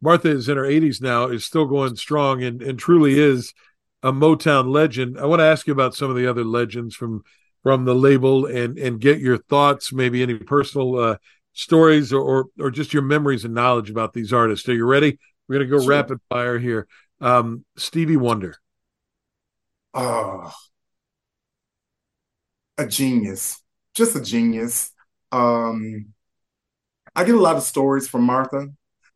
[0.00, 3.54] Martha is in her 80s now, is still going strong, and, and truly is
[4.02, 5.18] a Motown legend.
[5.18, 7.22] I want to ask you about some of the other legends from
[7.62, 11.16] from the label and and get your thoughts, maybe any personal uh,
[11.52, 14.68] stories or, or, or just your memories and knowledge about these artists.
[14.68, 15.18] Are you ready?
[15.48, 15.88] We're gonna go sure.
[15.88, 16.86] rapid fire here.
[17.20, 18.58] Um, Stevie Wonder
[19.96, 20.52] oh,
[22.78, 23.60] a genius,
[23.94, 24.90] just a genius.
[25.32, 26.12] Um,
[27.14, 28.68] I get a lot of stories from Martha,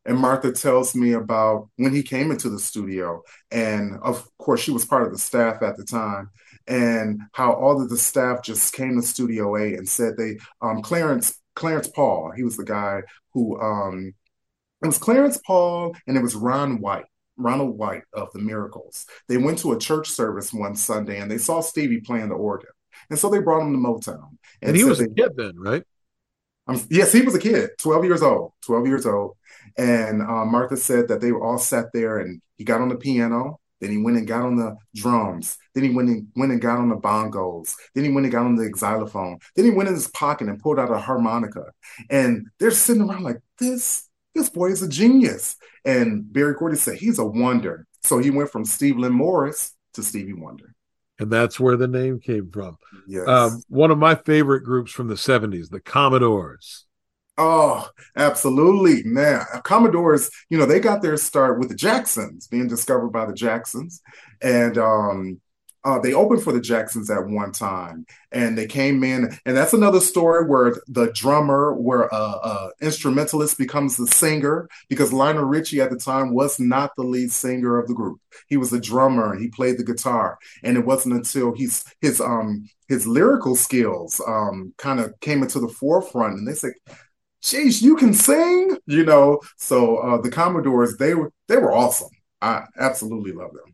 [0.06, 4.70] and Martha tells me about when he came into the studio, and of course, she
[4.70, 6.30] was part of the staff at the time,
[6.66, 10.82] and how all of the staff just came to Studio A and said they, um,
[10.82, 13.02] Clarence Clarence Paul, he was the guy
[13.34, 14.14] who, um,
[14.82, 17.04] it was Clarence Paul, and it was Ron White
[17.40, 19.07] Ronald White of the Miracles.
[19.29, 22.70] They went to a church service one Sunday and they saw Stevie playing the organ.
[23.09, 24.37] And so they brought him to Motown.
[24.62, 25.83] And, and he was they, a kid then, right?
[26.66, 29.37] Um, yes, he was a kid, 12 years old, 12 years old.
[29.76, 32.96] And uh, Martha said that they were all sat there and he got on the
[32.96, 33.59] piano.
[33.81, 35.57] Then he went and got on the drums.
[35.74, 37.74] Then he went and went and got on the bongos.
[37.94, 39.38] Then he went and got on the xylophone.
[39.57, 41.64] Then he went in his pocket and pulled out a harmonica.
[42.11, 45.56] And they're sitting around like, this this boy is a genius.
[45.84, 47.86] And Berry Gordy said, he's a wonder.
[48.02, 50.74] So he went from Stevland Morris to Stevie Wonder.
[51.18, 52.78] And that's where the name came from.
[53.06, 53.28] Yes.
[53.28, 56.86] Um, one of my favorite groups from the 70s, the Commodores.
[57.36, 59.44] Oh, absolutely, man.
[59.64, 64.00] Commodores, you know, they got their start with the Jacksons, being discovered by the Jacksons.
[64.40, 65.40] And um,
[65.84, 69.72] uh, they opened for the Jacksons at one time, and they came in, and that's
[69.72, 75.80] another story where the drummer, where a, a instrumentalist becomes the singer, because Lionel Richie
[75.80, 78.20] at the time was not the lead singer of the group.
[78.48, 82.68] He was a drummer, he played the guitar, and it wasn't until he's his um
[82.88, 86.72] his lyrical skills um kind of came into the forefront, and they said.
[87.42, 89.40] Geez, you can sing, you know.
[89.56, 92.10] So uh, the Commodores, they were they were awesome.
[92.42, 93.69] I absolutely love them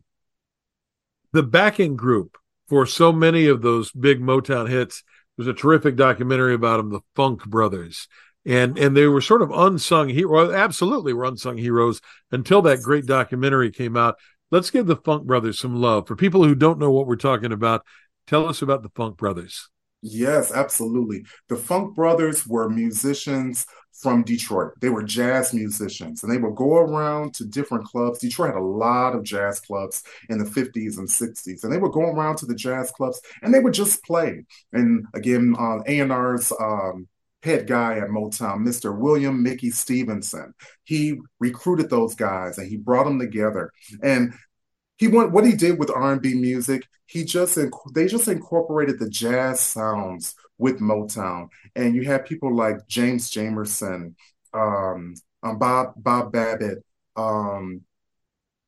[1.33, 2.37] the backing group
[2.67, 5.03] for so many of those big Motown hits.
[5.37, 8.07] There's a terrific documentary about them, the Funk Brothers.
[8.45, 10.53] And and they were sort of unsung heroes.
[10.53, 11.99] Absolutely were unsung heroes
[12.31, 14.15] until that great documentary came out.
[14.51, 16.07] Let's give the Funk Brothers some love.
[16.07, 17.85] For people who don't know what we're talking about,
[18.25, 19.69] tell us about the Funk Brothers.
[20.01, 21.25] Yes, absolutely.
[21.49, 23.65] The Funk Brothers were musicians
[23.99, 24.73] from Detroit.
[24.79, 28.19] They were jazz musicians and they would go around to different clubs.
[28.19, 31.91] Detroit had a lot of jazz clubs in the 50s and 60s, and they would
[31.91, 34.45] go around to the jazz clubs and they would just play.
[34.71, 37.07] And again, uh, A&R's um,
[37.41, 38.95] head guy at Motown, Mr.
[38.95, 43.71] William Mickey Stevenson, he recruited those guys and he brought them together.
[44.03, 44.33] And
[44.97, 46.83] he went what he did with R&B music.
[47.05, 47.57] He just
[47.93, 54.15] they just incorporated the jazz sounds with Motown, and you have people like James Jamerson,
[54.53, 56.83] um, um, Bob Bob Babbitt,
[57.15, 57.81] um,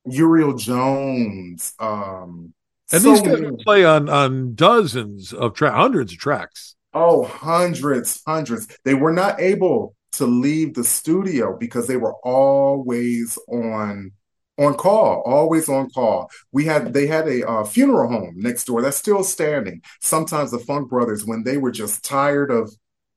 [0.05, 2.53] Uriel Jones, um,
[2.91, 6.75] and so these guys play on on dozens of tracks, hundreds of tracks.
[6.93, 8.67] Oh, hundreds, hundreds.
[8.83, 14.11] They were not able to leave the studio because they were always on
[14.59, 16.29] on call, always on call.
[16.51, 19.81] We had they had a uh, funeral home next door that's still standing.
[20.01, 22.71] Sometimes the Funk Brothers, when they were just tired of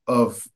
[0.06, 0.46] of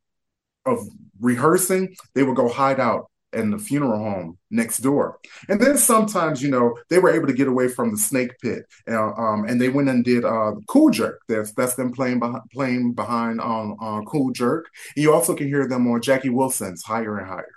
[0.64, 0.87] of
[1.20, 5.18] rehearsing, they would go hide out in the funeral home next door.
[5.49, 8.64] And then sometimes, you know, they were able to get away from the snake pit,
[8.88, 11.20] uh, um, and they went and did uh, Cool Jerk.
[11.29, 14.66] That's that's them playing behind playing behind on uh, Cool Jerk.
[14.94, 17.53] And you also can hear them on Jackie Wilson's Higher and Higher.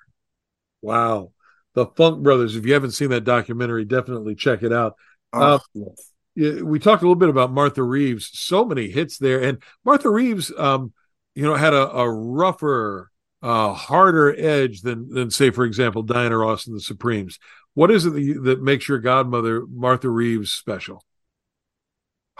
[0.82, 1.32] Wow
[1.76, 2.56] the Funk Brothers.
[2.56, 4.96] If you haven't seen that documentary, definitely check it out.
[5.34, 6.62] Oh, uh, yes.
[6.64, 8.30] We talked a little bit about Martha Reeves.
[8.34, 10.94] So many hits there, and Martha Reeves, um,
[11.36, 16.38] you know, had a, a rougher, uh, harder edge than than say, for example, Diana
[16.38, 17.40] Ross and the Supremes.
[17.74, 21.04] What is it that, you, that makes your godmother Martha Reeves special?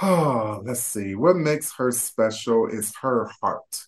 [0.02, 1.16] Oh, let's see.
[1.16, 3.86] What makes her special is her heart,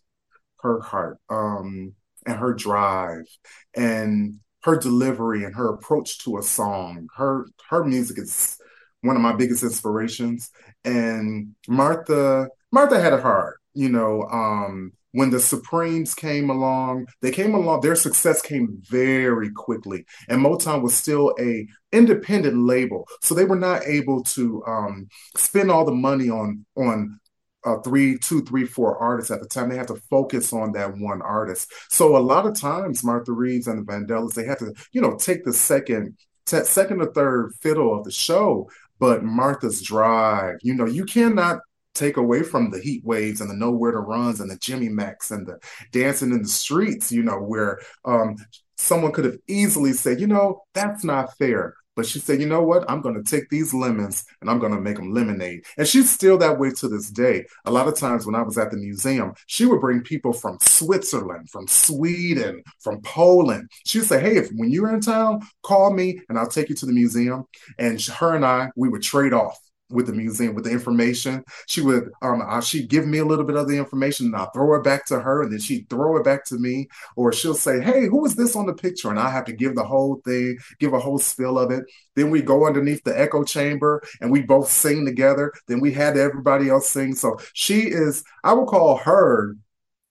[0.59, 1.93] her heart, um,
[2.25, 3.25] and her drive,
[3.73, 7.07] and her delivery and her approach to a song.
[7.15, 8.57] Her her music is
[9.01, 10.49] one of my biggest inspirations.
[10.85, 14.23] And Martha Martha had it hard, you know.
[14.23, 17.81] Um, when the Supremes came along, they came along.
[17.81, 23.59] Their success came very quickly, and Motown was still a independent label, so they were
[23.59, 27.19] not able to um, spend all the money on on
[27.65, 29.69] uh, three, two, three, four artists at the time.
[29.69, 31.71] They had to focus on that one artist.
[31.89, 35.15] So a lot of times, Martha Reeves and the Vandellas, they had to, you know,
[35.15, 38.69] take the second, t- second or third fiddle of the show.
[38.99, 41.59] But Martha's drive, you know, you cannot
[41.93, 45.31] take away from the heat waves and the nowhere to runs and the Jimmy Macks
[45.31, 45.57] and the
[45.91, 48.37] dancing in the streets, you know, where um,
[48.77, 51.75] someone could have easily said, you know, that's not fair.
[51.95, 52.89] But she said, you know what?
[52.89, 55.65] I'm going to take these lemons and I'm going to make them lemonade.
[55.77, 57.45] And she's still that way to this day.
[57.65, 60.57] A lot of times when I was at the museum, she would bring people from
[60.61, 63.69] Switzerland, from Sweden, from Poland.
[63.85, 66.75] She would say, hey, if when you're in town, call me and I'll take you
[66.75, 67.45] to the museum.
[67.77, 69.59] And her and I, we would trade off
[69.91, 71.43] with the museum with the information.
[71.67, 74.51] She would um uh, she'd give me a little bit of the information and I'll
[74.51, 76.87] throw it back to her and then she'd throw it back to me.
[77.15, 79.09] Or she'll say, Hey, who is this on the picture?
[79.09, 81.85] And I have to give the whole thing, give a whole spill of it.
[82.15, 85.53] Then we go underneath the echo chamber and we both sing together.
[85.67, 87.15] Then we had everybody else sing.
[87.15, 89.55] So she is, I would call her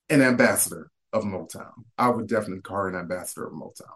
[0.09, 1.73] an ambassador of Motown.
[1.99, 3.95] I would definitely call her an ambassador of Motown.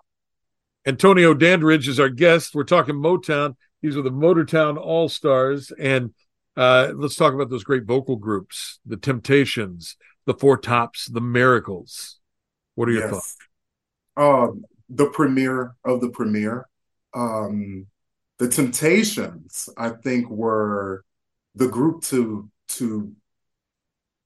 [0.86, 2.54] Antonio Dandridge is our guest.
[2.54, 3.56] We're talking Motown.
[3.84, 6.14] These are the Motortown All Stars, and
[6.56, 12.18] uh, let's talk about those great vocal groups: the Temptations, the Four Tops, the Miracles.
[12.76, 13.10] What are your yes.
[13.10, 13.36] thoughts?
[14.16, 16.66] Um, the premiere of the premiere,
[17.12, 17.84] um,
[18.38, 21.04] the Temptations, I think, were
[21.54, 23.12] the group to to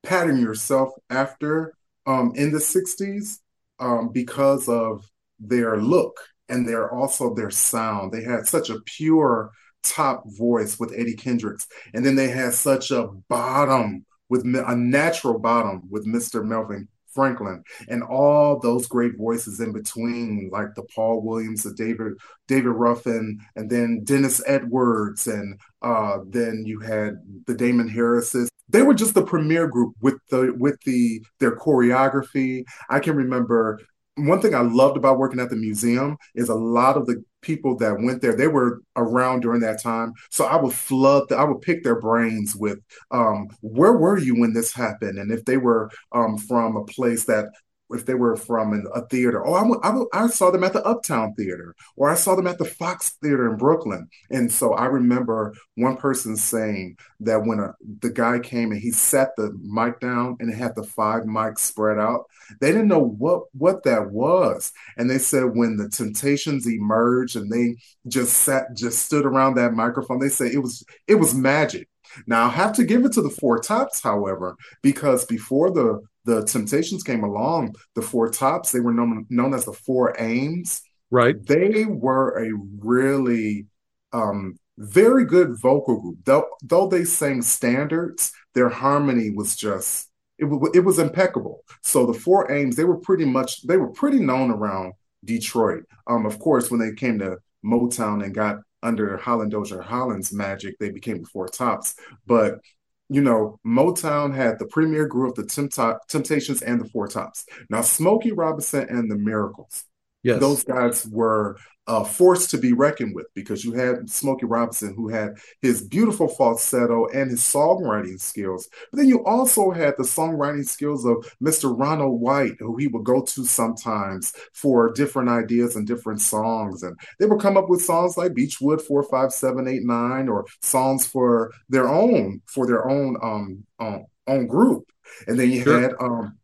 [0.05, 1.75] pattern yourself after
[2.07, 3.41] um, in the '60s
[3.81, 6.17] um, because of their look
[6.49, 8.13] and they're also their sound.
[8.13, 9.51] They had such a pure
[9.83, 15.39] top voice with Eddie Kendricks, and then they had such a bottom with a natural
[15.39, 16.45] bottom with Mr.
[16.45, 22.13] Melvin Franklin, and all those great voices in between, like the Paul Williams, the David
[22.47, 27.15] David Ruffin, and then Dennis Edwards, and Uh, then you had
[27.47, 28.51] the Damon Harrises.
[28.69, 32.65] They were just the premier group with the with the their choreography.
[32.91, 33.79] I can remember
[34.27, 37.77] one thing I loved about working at the museum is a lot of the people
[37.77, 40.13] that went there, they were around during that time.
[40.31, 42.79] So I would flood, the, I would pick their brains with
[43.11, 45.19] um, where were you when this happened?
[45.19, 47.47] And if they were um, from a place that
[47.91, 49.47] if they were from a theater.
[49.47, 52.59] Oh, I, I, I, saw them at the Uptown Theater, or I saw them at
[52.59, 54.09] the Fox Theater in Brooklyn.
[54.31, 58.91] And so I remember one person saying that when a, the guy came and he
[58.91, 62.25] set the mic down and it had the five mics spread out,
[62.61, 64.73] they didn't know what what that was.
[64.97, 67.77] And they said when the Temptations emerged and they
[68.07, 71.89] just sat, just stood around that microphone, they said it was it was magic.
[72.27, 76.45] Now I have to give it to the Four Tops, however, because before the the
[76.45, 80.83] Temptations came along, the Four Tops, they were known known as the Four Aims.
[81.11, 81.35] Right.
[81.47, 83.67] They were a really
[84.13, 86.19] um, very good vocal group.
[86.25, 91.65] Though though they sang standards, their harmony was just it, it was impeccable.
[91.83, 94.93] So the Four Aims, they were pretty much they were pretty known around
[95.25, 95.85] Detroit.
[96.07, 100.79] Um, of course, when they came to Motown and got under Holland Dozier Holland's magic,
[100.79, 101.95] they became the Four Tops.
[102.27, 102.61] But
[103.09, 107.47] you know, Motown had the premier group of the Temptations and the Four Tops.
[107.71, 109.85] Now, Smokey Robinson and the Miracles.
[110.23, 110.41] Yes.
[110.41, 111.57] Those guys were
[111.89, 116.29] a force to be reckoned with because you had Smokey Robinson, who had his beautiful
[116.29, 118.69] falsetto and his songwriting skills.
[118.91, 121.77] But then you also had the songwriting skills of Mr.
[121.77, 126.83] Ronald White, who he would go to sometimes for different ideas and different songs.
[126.83, 132.43] And they would come up with songs like Beechwood 45789 or songs for their own,
[132.45, 134.85] for their own um, um own group.
[135.27, 135.81] And then you sure.
[135.81, 136.37] had um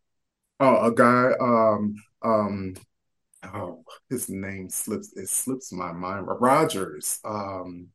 [0.59, 2.75] uh, a guy um um
[3.55, 6.27] oh, his name slips it slips my mind.
[6.29, 7.19] Rogers.
[7.25, 7.89] Um,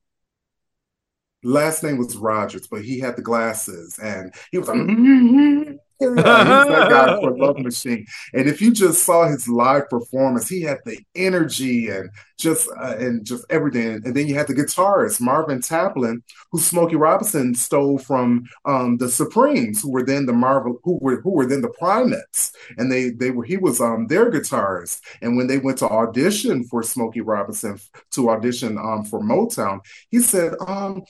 [1.44, 5.69] last name was Rogers, but he had the glasses and he was like, mm-hmm.
[6.00, 8.06] Yeah, he's that guy for Love Machine.
[8.34, 12.96] And if you just saw his live performance, he had the energy and just uh,
[12.98, 14.02] and just everything.
[14.06, 16.22] And then you had the guitarist Marvin Tarplin,
[16.52, 21.20] who Smokey Robinson stole from um, the Supremes, who were then the Marvel, who were
[21.20, 25.02] who were then the Primettes, and they they were he was um, their guitarist.
[25.22, 27.78] And when they went to audition for Smokey Robinson
[28.12, 31.04] to audition um, for Motown, he said, um,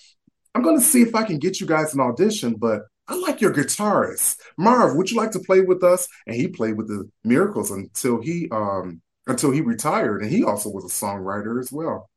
[0.56, 3.42] "I'm going to see if I can get you guys an audition, but." I like
[3.42, 4.38] your guitarist.
[4.58, 6.08] Marv, would you like to play with us?
[6.28, 10.22] And he played with the Miracles until he um until he retired.
[10.22, 12.10] And he also was a songwriter as well.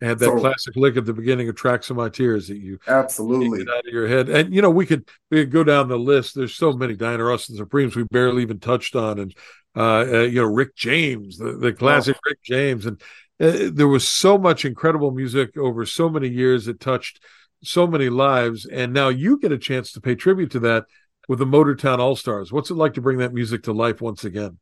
[0.00, 2.78] had that so, classic lick at the beginning of Tracks of My Tears that you
[2.86, 4.28] absolutely get out of your head.
[4.28, 6.36] And you know, we could we could go down the list.
[6.36, 9.34] There's so many Diana Ross and Supremes we barely even touched on, and
[9.74, 12.30] uh, uh you know Rick James, the, the classic oh.
[12.30, 13.00] Rick James, and
[13.40, 17.20] uh, there was so much incredible music over so many years that touched
[17.62, 20.84] so many lives, and now you get a chance to pay tribute to that
[21.28, 22.52] with the Motortown All Stars.
[22.52, 24.58] What's it like to bring that music to life once again?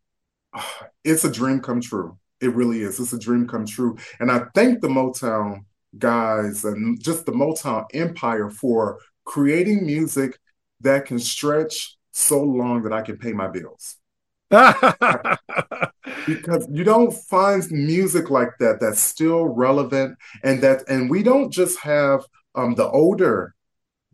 [1.04, 2.16] It's a dream come true.
[2.40, 2.98] It really is.
[2.98, 3.98] It's a dream come true.
[4.20, 5.66] And I thank the Motown
[5.98, 10.38] guys and just the Motown empire for creating music
[10.80, 13.96] that can stretch so long that I can pay my bills.
[16.26, 21.50] because you don't find music like that that's still relevant and that and we don't
[21.50, 22.24] just have
[22.54, 23.54] um, the older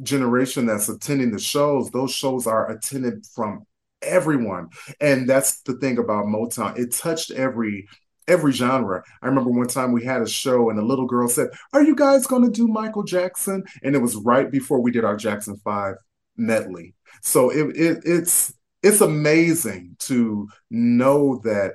[0.02, 3.66] generation that's attending the shows, those shows are attended from
[4.02, 4.70] everyone.
[5.00, 6.78] And that's the thing about Motown.
[6.78, 7.86] It touched every
[8.28, 9.02] every genre.
[9.22, 11.96] I remember one time we had a show and a little girl said, Are you
[11.96, 13.64] guys going to do Michael Jackson?
[13.82, 15.96] And it was right before we did our Jackson 5
[16.36, 16.94] medley.
[17.22, 21.74] So it, it it's it's amazing to know that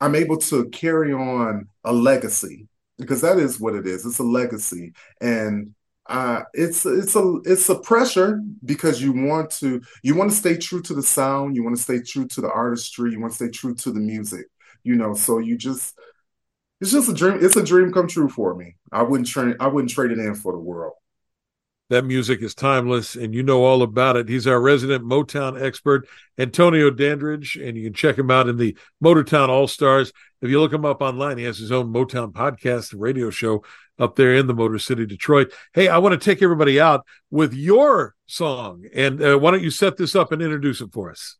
[0.00, 2.68] I'm able to carry on a legacy
[3.02, 4.06] because that is what it is.
[4.06, 5.74] It's a legacy, and
[6.06, 10.56] uh, it's it's a it's a pressure because you want to you want to stay
[10.56, 13.36] true to the sound, you want to stay true to the artistry, you want to
[13.36, 14.46] stay true to the music.
[14.84, 15.96] You know, so you just
[16.80, 17.38] it's just a dream.
[17.40, 18.76] It's a dream come true for me.
[18.90, 20.94] I wouldn't trade I wouldn't trade it in for the world.
[21.92, 24.26] That music is timeless, and you know all about it.
[24.26, 28.74] He's our resident Motown expert, Antonio Dandridge, and you can check him out in the
[29.04, 30.10] Motortown All Stars.
[30.40, 33.62] If you look him up online, he has his own Motown podcast radio show
[33.98, 35.52] up there in the Motor City, Detroit.
[35.74, 39.70] Hey, I want to take everybody out with your song, and uh, why don't you
[39.70, 41.36] set this up and introduce it for us?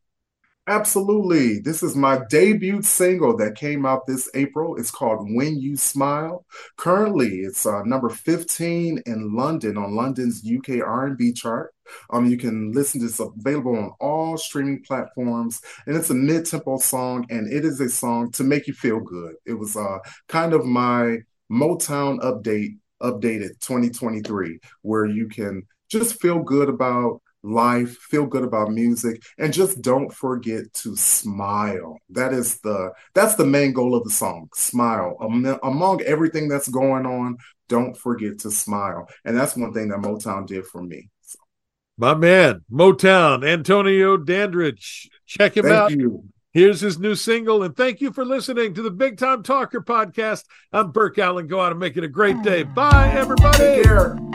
[0.69, 1.59] Absolutely.
[1.59, 4.77] This is my debut single that came out this April.
[4.77, 6.45] It's called When You Smile.
[6.77, 11.75] Currently, it's uh, number 15 in London on London's UK R&B chart.
[12.11, 16.79] Um, you can listen to this available on all streaming platforms, and it's a mid-tempo
[16.79, 19.35] song, and it is a song to make you feel good.
[19.45, 19.99] It was uh,
[20.29, 21.19] kind of my
[21.51, 28.71] Motown update updated 2023 where you can just feel good about life, feel good about
[28.71, 31.99] music, and just don't forget to smile.
[32.11, 34.49] That is the that's the main goal of the song.
[34.55, 35.17] Smile.
[35.63, 37.37] among everything that's going on,
[37.69, 39.09] don't forget to smile.
[39.25, 41.09] And that's one thing that Motown did for me.
[41.23, 41.39] So.
[41.99, 45.11] My man, Motown, Antonio Dandridge.
[45.27, 45.91] Check him Thank out.
[45.91, 46.25] You.
[46.53, 47.63] Here's his new single.
[47.63, 50.45] And thank you for listening to the Big Time Talker podcast.
[50.71, 51.47] I'm Burke Allen.
[51.47, 52.63] Go out and make it a great day.
[52.63, 54.32] Bye, everybody.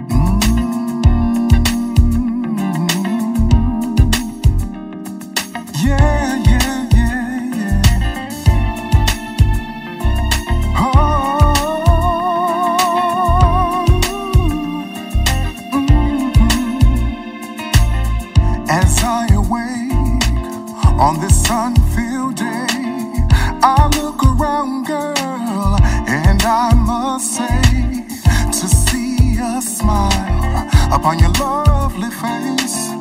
[31.07, 32.91] Upon your lovely face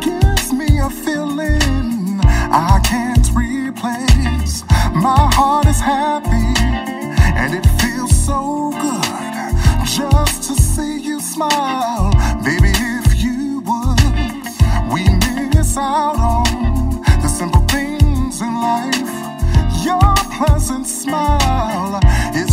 [0.00, 1.91] gives me a feeling
[2.54, 4.62] I can't replace.
[4.92, 6.52] My heart is happy
[7.40, 12.12] and it feels so good just to see you smile.
[12.44, 15.02] Baby, if you would, we
[15.54, 19.12] miss out on the simple things in life.
[19.82, 22.00] Your pleasant smile
[22.34, 22.51] is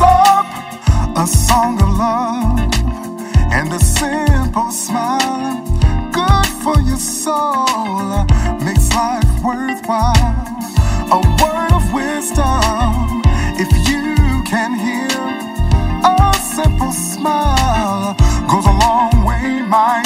[0.00, 0.46] up
[1.16, 2.58] a song of love
[3.52, 5.64] and a simple smile.
[6.12, 8.24] Good for your soul,
[8.64, 10.46] makes life worthwhile.
[11.16, 13.22] A word of wisdom,
[13.62, 15.18] if you can hear,
[16.04, 18.14] a simple smile
[18.50, 20.01] goes a long way, my